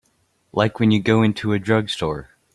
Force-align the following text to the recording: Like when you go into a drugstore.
Like 0.51 0.79
when 0.79 0.89
you 0.89 0.99
go 0.99 1.21
into 1.21 1.53
a 1.53 1.59
drugstore. 1.59 2.31